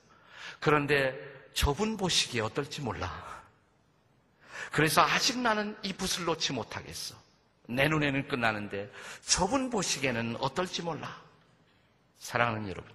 [0.59, 1.14] 그런데
[1.54, 3.44] 저분 보시기에 어떨지 몰라.
[4.72, 7.14] 그래서 아직 나는 이 붓을 놓지 못하겠어.
[7.68, 8.90] 내 눈에는 끝나는데
[9.22, 11.20] 저분 보시기에는 어떨지 몰라.
[12.18, 12.90] 사랑하는 여러분,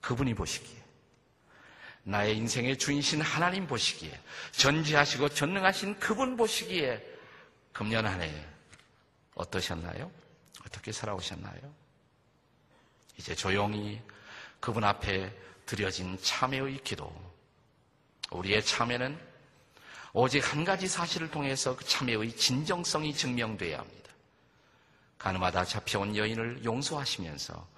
[0.00, 0.76] 그분이 보시기에
[2.04, 4.18] 나의 인생의 주인신 하나님 보시기에
[4.52, 7.02] 전지하시고 전능하신 그분 보시기에
[7.72, 8.32] 금년 한 해
[9.34, 10.10] 어떠셨나요?
[10.66, 11.60] 어떻게 살아오셨나요?
[13.18, 14.00] 이제 조용히
[14.60, 15.32] 그분 앞에
[15.64, 17.12] 드려진 참회의 기도.
[18.30, 19.18] 우리의 참회는
[20.12, 24.10] 오직 한 가지 사실을 통해서 그 참회의 진정성이 증명돼야 합니다.
[25.18, 27.68] 가늠하다 잡혀온 여인을 용서하시면서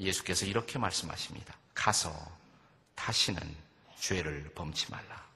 [0.00, 1.56] 예수께서 이렇게 말씀하십니다.
[1.74, 2.12] 가서
[2.94, 3.40] 다시는
[3.98, 5.26] 죄를 범치 말라.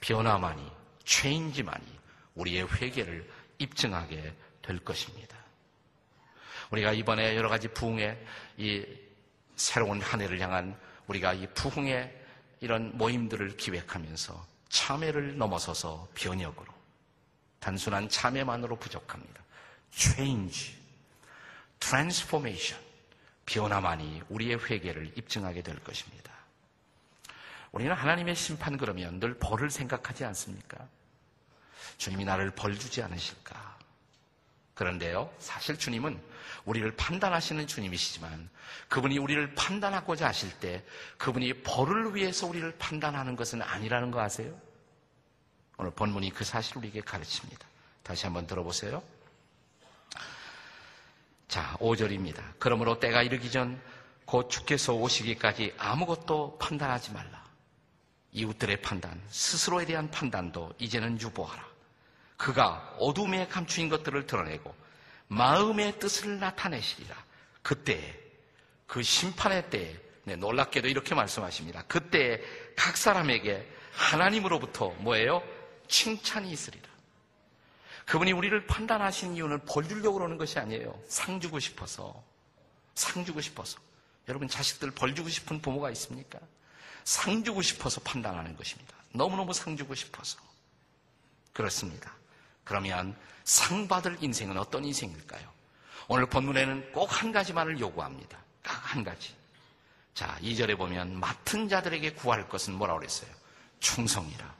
[0.00, 0.70] 변화만이,
[1.04, 1.98] 체인지만이
[2.34, 5.36] 우리의 회개를 입증하게 될 것입니다.
[6.70, 8.24] 우리가 이번에 여러 가지 부흥의
[8.58, 8.86] 이
[9.56, 12.14] 새로운 한 해를 향한 우리가 이 부흥의
[12.60, 16.72] 이런 모임들을 기획하면서 참회를 넘어서서 변혁으로
[17.60, 19.42] 단순한 참회만으로 부족합니다.
[19.90, 20.76] change,
[21.80, 22.82] transformation,
[23.46, 26.32] 변화만이 우리의 회개를 입증하게 될 것입니다.
[27.72, 30.78] 우리는 하나님의 심판 그러면 늘 벌을 생각하지 않습니까?
[31.96, 33.78] 주님이 나를 벌 주지 않으실까?
[34.74, 36.20] 그런데요, 사실 주님은
[36.68, 38.48] 우리를 판단하시는 주님이시지만
[38.88, 40.84] 그분이 우리를 판단하고자 하실 때
[41.16, 44.58] 그분이 벌을 위해서 우리를 판단하는 것은 아니라는 거 아세요?
[45.76, 47.66] 오늘 본문이 그 사실을 우리에게 가르칩니다.
[48.02, 49.02] 다시 한번 들어보세요.
[51.46, 52.42] 자, 5절입니다.
[52.58, 53.80] 그러므로 때가 이르기 전
[54.28, 57.42] 곧 주께서 오시기까지 아무것도 판단하지 말라.
[58.32, 61.66] 이웃들의 판단, 스스로에 대한 판단도 이제는 유보하라.
[62.36, 64.74] 그가 어둠에 감추인 것들을 드러내고
[65.28, 67.14] 마음의 뜻을 나타내시리라.
[67.62, 68.18] 그때
[68.86, 71.84] 그 심판의 때에 네, 놀랍게도 이렇게 말씀하십니다.
[71.88, 72.42] 그때
[72.76, 75.42] 각 사람에게 하나님으로부터 뭐예요?
[75.88, 76.86] 칭찬이 있으리라.
[78.04, 80.98] 그분이 우리를 판단하신 이유는 벌 주려고 그러는 것이 아니에요.
[81.06, 82.22] 상 주고 싶어서.
[82.94, 83.78] 상 주고 싶어서.
[84.28, 86.38] 여러분 자식들 벌 주고 싶은 부모가 있습니까?
[87.04, 88.94] 상 주고 싶어서 판단하는 것입니다.
[89.12, 90.38] 너무너무 상 주고 싶어서.
[91.52, 92.17] 그렇습니다.
[92.68, 95.48] 그러면 상 받을 인생은 어떤 인생일까요?
[96.06, 98.38] 오늘 본문에는 꼭 한 가지만을 요구합니다.
[98.62, 99.34] 딱 한 가지.
[100.14, 103.30] 자, 2절에 보면 맡은 자들에게 구할 것은 뭐라고 그랬어요?
[103.80, 104.54] 충성이라.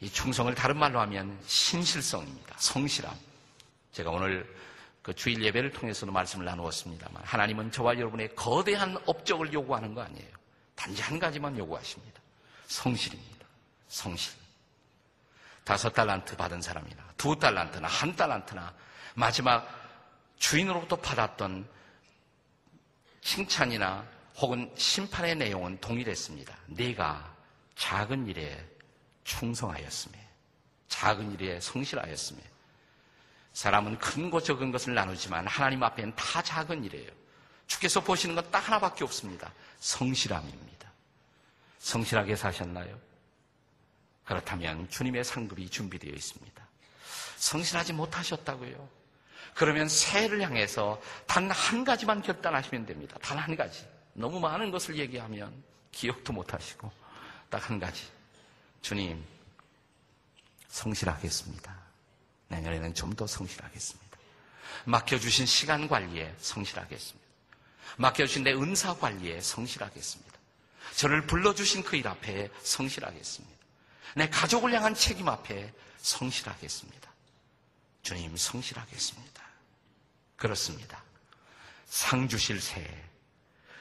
[0.00, 2.54] 이 충성을 다른 말로 하면 신실성입니다.
[2.58, 3.12] 성실함.
[3.92, 4.46] 제가 오늘
[5.02, 10.28] 그 주일 예배를 통해서도 말씀을 나누었습니다만 하나님은 저와 여러분의 거대한 업적을 요구하는 거 아니에요.
[10.76, 12.20] 단지 한 가지만 요구하십니다.
[12.68, 13.46] 성실입니다.
[13.88, 14.41] 성실.
[15.64, 18.74] 다섯 달란트 받은 사람이나 두 달란트나 한 달란트나
[19.14, 19.68] 마지막
[20.38, 21.68] 주인으로부터 받았던
[23.20, 24.04] 칭찬이나
[24.38, 26.56] 혹은 심판의 내용은 동일했습니다.
[26.66, 27.32] 내가
[27.76, 28.64] 작은 일에
[29.24, 30.18] 충성하였음에
[30.88, 32.40] 작은 일에 성실하였음에
[33.52, 37.10] 사람은 큰 것 적은 것을 나누지만 하나님 앞에는 다 작은 일이에요.
[37.66, 39.52] 주께서 보시는 건 딱 하나밖에 없습니다.
[39.78, 40.90] 성실함입니다.
[41.78, 42.98] 성실하게 사셨나요?
[44.24, 46.68] 그렇다면 주님의 상급이 준비되어 있습니다.
[47.36, 48.88] 성실하지 못하셨다고요.
[49.54, 53.16] 그러면 새해를 향해서 단 한 가지만 결단하시면 됩니다.
[53.20, 53.84] 단 한 가지.
[54.14, 55.52] 너무 많은 것을 얘기하면
[55.90, 56.90] 기억도 못하시고
[57.50, 58.02] 딱 한 가지.
[58.80, 59.22] 주님,
[60.68, 61.76] 성실하겠습니다.
[62.48, 64.18] 내년에는 좀 더 성실하겠습니다.
[64.86, 67.28] 맡겨주신 시간 관리에 성실하겠습니다.
[67.98, 70.32] 맡겨주신 내 은사 관리에 성실하겠습니다.
[70.96, 73.61] 저를 불러주신 그 일 앞에 성실하겠습니다.
[74.14, 77.10] 내 가족을 향한 책임 앞에 성실하겠습니다.
[78.02, 79.42] 주님, 성실하겠습니다.
[80.36, 81.02] 그렇습니다.
[81.86, 82.88] 상 주실 새해,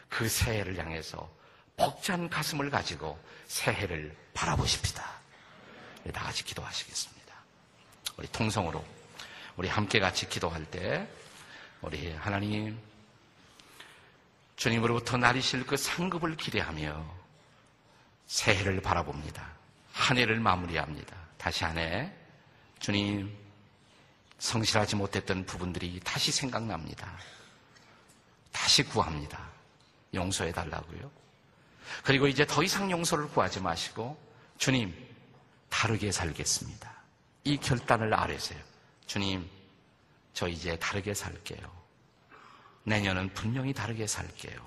[0.10, 1.30] 그 새해를 향해서
[1.76, 5.04] 벅찬 가슴을 가지고 새해를 바라보십시다.
[6.14, 7.36] 다 같이 기도하시겠습니다.
[8.18, 8.86] 우리 통성으로
[9.56, 11.08] 우리 함께 같이 기도할 때
[11.82, 12.80] 우리 하나님
[14.56, 17.22] 주님으로부터 나리실 그 상급을 기대하며
[18.28, 19.61] 새해를 바라봅니다.
[19.94, 21.16] 한 해를 마무리합니다.
[21.38, 22.12] 다시 한 해
[22.80, 23.36] 주님
[24.40, 27.18] 성실하지 못했던 부분들이 다시 생각납니다.
[28.52, 29.40] 다시 구합니다.
[30.14, 31.12] 용서해 달라고요.
[32.04, 34.20] 그리고 이제 더 이상 용서를 구하지 마시고
[34.58, 34.94] 주님
[35.70, 36.92] 다르게 살겠습니다.
[37.44, 38.60] 이 결단을 아래세요.
[39.06, 39.50] 주님,
[40.34, 41.82] 저 이제 다르게 살게요.
[42.84, 44.60] 내년은 분명히 다르게 살게요.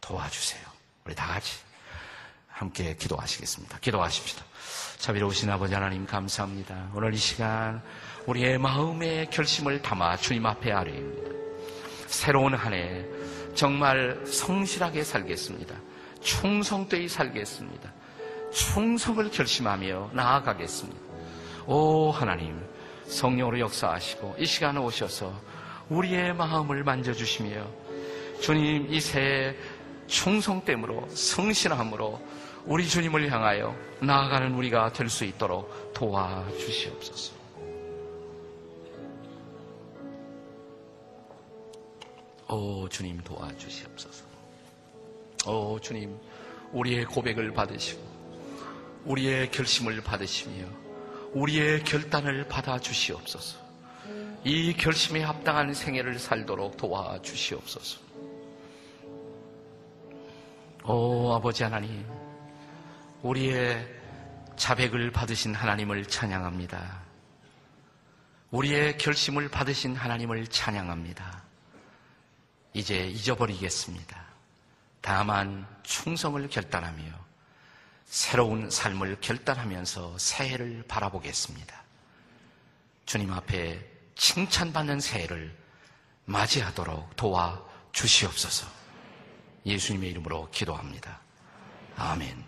[0.00, 0.62] 도와주세요.
[1.04, 1.58] 우리 다 같이
[2.58, 3.78] 함께 기도하시겠습니다.
[3.78, 4.44] 기도하십시다.
[4.98, 6.90] 자비로우신 아버지 하나님 감사합니다.
[6.92, 7.80] 오늘 이 시간
[8.26, 11.30] 우리의 마음의 결심을 담아 주님 앞에 아뢰입니다.
[12.08, 13.04] 새로운 한 해
[13.54, 15.74] 정말 성실하게 살겠습니다.
[16.20, 17.92] 충성되이 살겠습니다.
[18.52, 21.00] 충성을 결심하며 나아가겠습니다.
[21.66, 22.60] 오 하나님
[23.06, 25.32] 성령으로 역사하시고 이 시간에 오셔서
[25.90, 27.66] 우리의 마음을 만져주시며
[28.40, 29.54] 주님 이 새해
[30.08, 32.20] 충성됨으로 성실함으로
[32.64, 37.38] 우리 주님을 향하여 나아가는 우리가 될 수 있도록 도와주시옵소서.
[42.48, 44.24] 오 주님 도와주시옵소서.
[45.46, 46.18] 오 주님
[46.72, 48.00] 우리의 고백을 받으시고
[49.04, 50.66] 우리의 결심을 받으시며
[51.32, 53.58] 우리의 결단을 받아 주시옵소서.
[54.44, 58.00] 이 결심에 합당한 생애를 살도록 도와 주시옵소서.
[60.84, 62.06] 오 아버지 하나님,
[63.22, 63.86] 우리의
[64.56, 67.02] 자백을 받으신 하나님을 찬양합니다.
[68.50, 71.42] 우리의 결심을 받으신 하나님을 찬양합니다.
[72.74, 74.24] 이제 잊어버리겠습니다.
[75.00, 77.02] 다만 충성을 결단하며
[78.04, 81.82] 새로운 삶을 결단하면서 새해를 바라보겠습니다.
[83.04, 85.56] 주님 앞에 칭찬받는 새해를
[86.24, 87.62] 맞이하도록 도와
[87.92, 88.66] 주시옵소서.
[89.66, 91.20] 예수님의 이름으로 기도합니다.
[91.96, 92.47] 아멘.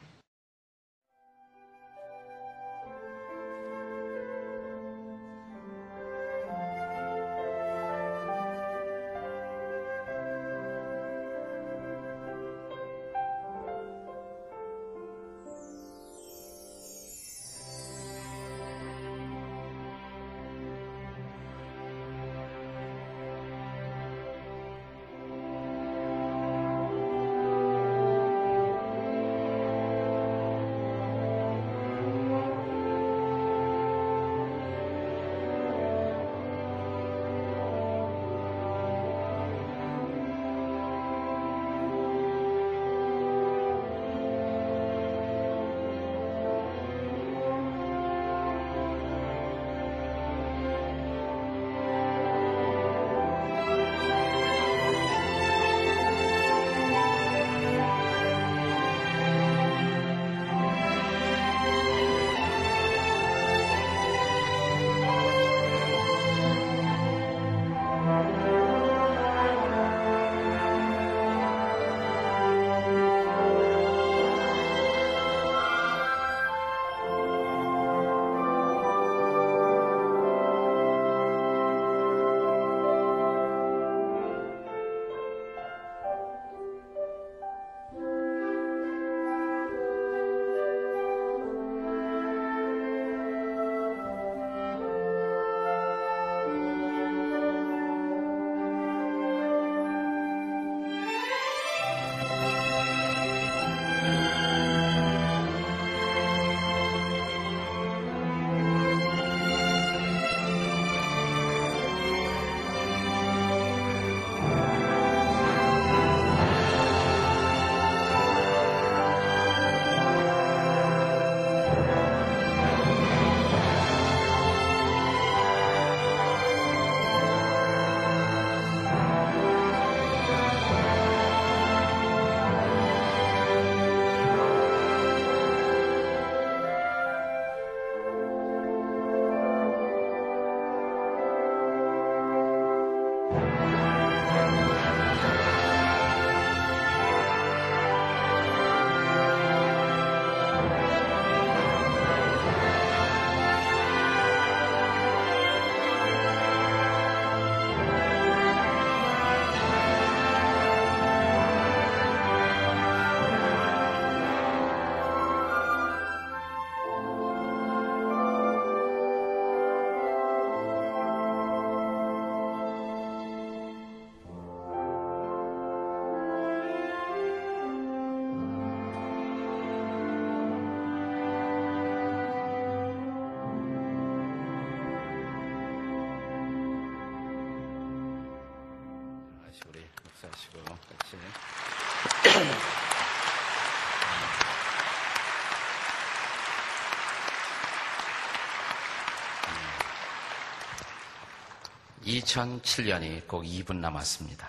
[202.18, 204.48] 2007년이 꼭 2분 남았습니다.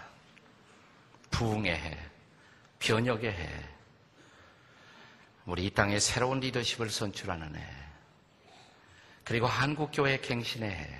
[1.30, 1.98] 부흥의 해,
[2.80, 3.50] 변혁의 해,
[5.46, 7.68] 우리 이 땅에 새로운 리더십을 선출하는 해,
[9.24, 11.00] 그리고 한국교회 갱신의 해,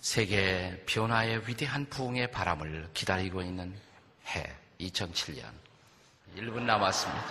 [0.00, 3.74] 세계 변화의 위대한 부흥의 바람을 기다리고 있는
[4.28, 5.44] 해, 2007년.
[6.36, 7.24] 1분 남았습니다.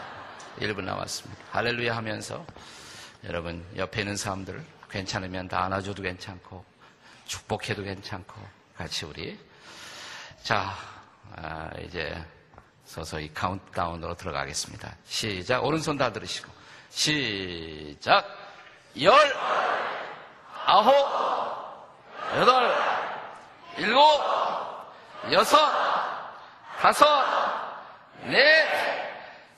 [0.60, 1.44] 1분 남았습니다.
[1.52, 2.46] 할렐루야 하면서
[3.24, 6.79] 여러분 옆에 있는 사람들 괜찮으면 다 안아줘도 괜찮고
[7.30, 8.34] 축복해도 괜찮고
[8.76, 9.40] 같이 우리.
[10.42, 10.76] 자
[11.36, 12.22] 아, 이제
[12.86, 14.96] 서서히 카운트다운으로 들어가겠습니다.
[15.06, 15.64] 시작.
[15.64, 16.52] 오른손 다 들으시고.
[16.90, 18.26] 시작.
[19.00, 19.14] 열
[20.66, 20.96] 아홉
[22.36, 22.76] 여덟
[23.78, 24.02] 일곱
[25.32, 25.58] 여섯
[26.80, 27.06] 다섯
[28.24, 28.68] 넷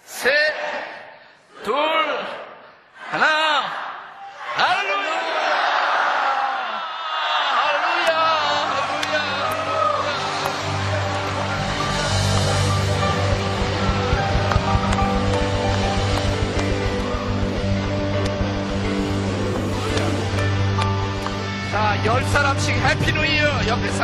[0.04, 0.30] 셋,
[1.64, 1.74] 둘,
[2.96, 3.81] 하나,
[23.72, 24.04] 자, 열사